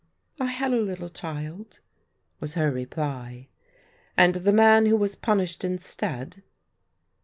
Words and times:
"I 0.39 0.45
had 0.47 0.73
a 0.73 0.81
little 0.81 1.09
child," 1.09 1.79
was 2.39 2.55
her 2.55 2.71
reply." 2.71 3.49
And 4.17 4.33
the 4.33 4.51
man 4.51 4.87
who 4.87 4.97
was 4.97 5.13
punished 5.13 5.63
instead 5.63 6.41